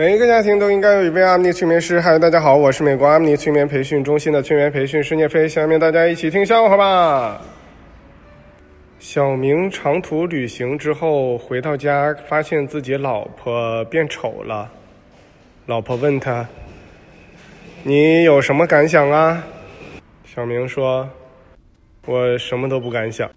[0.00, 2.00] 每一个家庭都应该有一位阿米尼催眠师。
[2.00, 5.46] 嗨，大家好，我是美国阿米尼催眠培训中心的催眠培训师聂飞。
[5.46, 7.38] 下面大家一起听笑话吧。
[8.98, 14.72] 小明长途旅行之后回到家，发现自己老婆变丑了。
[15.66, 16.48] 老婆问他
[17.84, 19.44] ：“你有什么感想啊？”
[20.24, 21.06] 小明说
[22.08, 23.30] ：“我什么都不敢想。”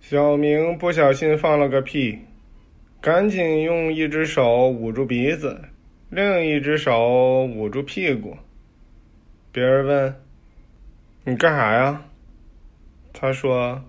[0.00, 2.18] 小明不小心放了个屁。
[3.04, 5.60] 赶紧用一只手捂住鼻子，
[6.08, 8.34] 另一只手捂住屁股。
[9.52, 10.16] 别人问
[11.24, 12.02] ：“你干啥呀？”
[13.12, 13.84] 他说：“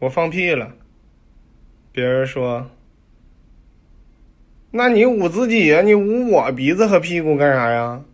[0.00, 0.74] 我放屁了。”
[1.92, 2.70] 别人说
[4.70, 5.80] ：“那你捂自己呀？
[5.80, 8.04] 你捂我鼻子和屁股干啥呀？”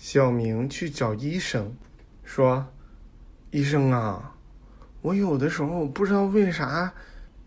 [0.00, 1.76] 小明去找医生，
[2.24, 2.66] 说
[3.52, 4.34] ：“医生啊，
[5.02, 6.90] 我有的时候不知道为啥。”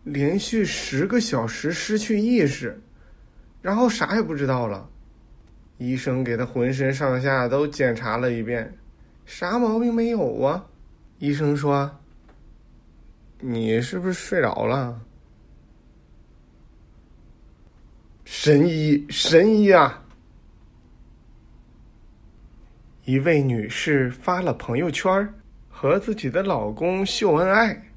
[0.04, 2.82] 连续十个小时失去意识，
[3.62, 4.90] 然后啥也不知道了。
[5.78, 8.78] 医生给他浑身上下都检查了一遍，
[9.26, 10.66] 啥毛病没有啊？
[11.20, 12.00] 医生说
[13.40, 15.02] ：“你是不是睡着了？”
[18.26, 20.04] 神医，神医啊！
[23.06, 25.34] 一位女士发了朋友圈，
[25.68, 27.89] 和自己的老公秀恩爱。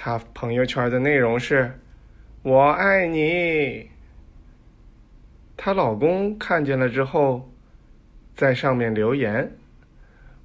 [0.00, 1.72] 她朋友圈的内容是
[2.42, 3.90] “我爱你”。
[5.58, 7.50] 她老公看见了之后，
[8.32, 9.50] 在上面留言：“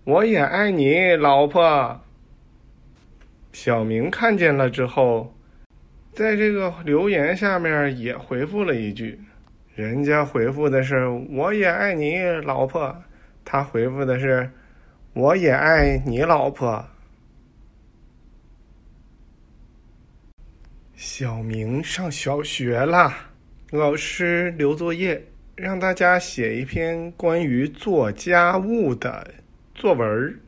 [0.05, 2.01] 我也爱你，老婆。”
[3.53, 5.31] 小明看见了之后，
[6.13, 9.21] 在这个留言下面也回复了一句
[9.75, 13.03] ：“人家回复的是‘我也爱你，老婆’，
[13.45, 14.49] 他回复的是
[15.13, 16.83] ‘我也爱你，老婆’。”
[21.05, 23.29] 小明上小学啦，
[23.71, 25.21] 老师留作业，
[25.53, 29.29] 让大家写一篇关于做家务的
[29.75, 30.39] 作文。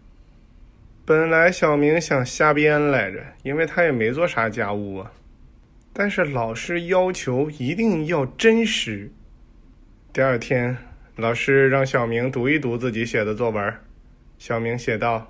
[1.04, 5.12] 本来小明想瞎编来着，因为他也没做啥家务啊。
[5.92, 9.12] 但是老师要求一定要真实。
[10.14, 10.76] 第二天，
[11.18, 13.74] 老师让小明读一读自己写的作文。
[14.40, 15.30] 小明写道：“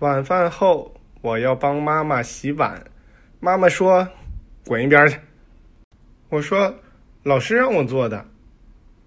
[0.00, 2.78] 晚饭后，我要帮妈妈洗碗。”
[3.40, 4.06] 妈妈说。
[4.68, 5.18] 滚一边去！
[6.28, 6.74] 我说，
[7.22, 8.22] 老师让我做的。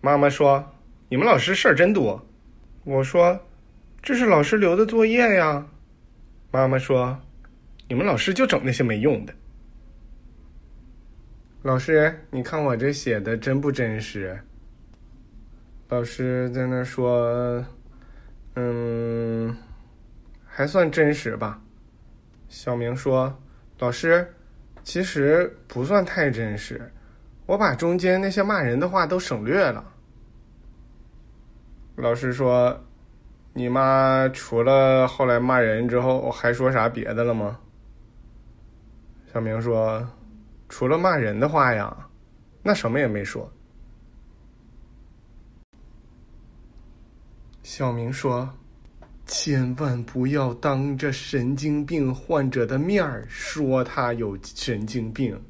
[0.02, 0.74] 妈妈说，
[1.08, 2.20] 你们老师事儿真多。
[2.84, 3.40] 我说，
[4.02, 5.64] 这是老师留的作业呀。
[6.50, 7.16] 妈妈说，
[7.88, 9.32] 你们老师就整那些没用的。
[11.62, 14.42] 老师，你看我这写的真不真实？
[15.90, 17.64] 老师在那说，
[18.56, 19.56] 嗯，
[20.44, 21.62] 还算真实吧。
[22.50, 23.40] 小明说，
[23.78, 24.28] 老师。
[24.84, 26.92] 其实不算太真实，
[27.46, 29.84] 我把中间那些骂人的话都省略了。
[31.96, 32.78] 老师说
[33.53, 37.59] ：“你妈除了后来骂人之后，还说啥别的了吗？”
[39.31, 40.06] 小明说
[40.68, 41.96] ：“除了骂人的话呀，
[42.63, 43.52] 那什么也没说。”
[47.63, 48.50] 小明说。
[49.34, 55.42] 千万不要当着神经病患者的面儿说他有神经病，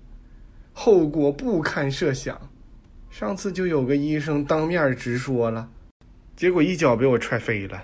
[0.71, 2.39] 后果不堪设想。
[3.09, 5.67] 上次就有个医生当面直说了，
[6.35, 7.83] 结果一脚被我踹飞了。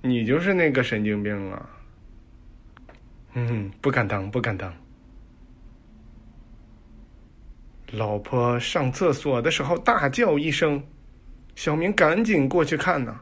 [0.00, 1.68] 你就是那个神经病啊！
[3.34, 4.72] 嗯，不敢当，不敢当。
[7.90, 10.80] 老婆上厕所的时候大叫一声，
[11.56, 13.18] 小明赶紧过去看呢。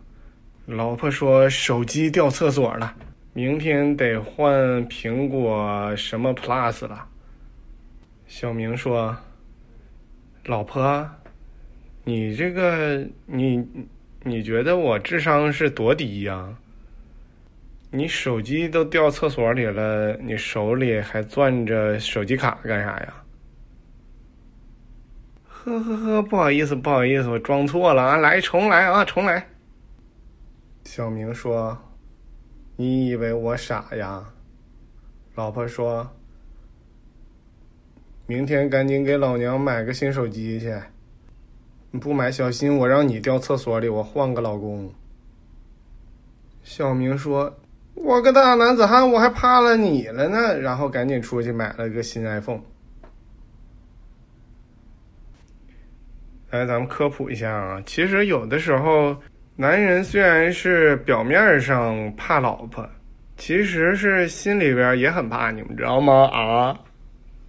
[0.66, 2.94] 老婆说：“手机掉厕所了，
[3.34, 4.50] 明天得换
[4.88, 7.06] 苹果什么 Plus 了。”
[8.26, 9.14] 小明说
[10.46, 11.06] ：“老婆，
[12.04, 13.62] 你这个你
[14.22, 16.56] 你觉得我智商是多低呀？
[17.90, 23.14] 你手机都掉厕所里了，你手里还攥着手机卡干啥呀？”
[25.44, 28.16] 呵呵呵，不好意思，不好意思，我装错了啊！
[28.16, 29.46] 来，重来啊，重来。
[30.96, 31.76] 小明说
[32.78, 34.24] ：“你以为我傻呀？”
[35.34, 36.08] 老婆说
[38.28, 40.72] ：“明天赶紧给老娘买个新手机去，
[41.90, 44.88] 你不买，小心我让你掉厕所里，我换个老公。”
[46.62, 47.52] 小明说
[47.94, 52.62] ：“我个大男子汉，我还怕了你了呢。”然后赶紧出去买了个新 iPhone。
[56.50, 59.16] 来，咱们科普一下啊，其实有的时候。
[59.56, 62.84] 男人虽然是表面上怕老婆，
[63.36, 66.28] 其实是心里边也很怕，你们知道吗？
[66.32, 66.76] 啊，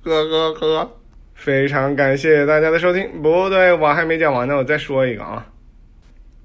[0.04, 0.92] 呵呵呵。
[1.34, 3.22] 非常感谢大家的收听。
[3.24, 5.46] 不对，我还没讲完呢，我再说一个啊。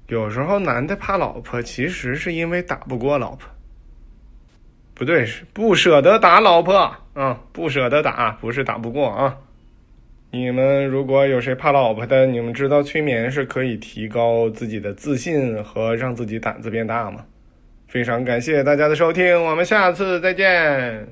[0.07, 3.47] 有时候男的怕老婆，其实是因为打不过老婆。
[4.95, 6.75] 不对，是不舍得打老婆
[7.13, 9.37] 啊，不舍得打，不是打不过啊。
[10.31, 17.25] 你们如果有谁怕老婆的，你们知道催眠是可以提高自己的自信和让自己胆子变大吗？
[17.89, 21.05] 非常感谢大家的收听，我们下次再见。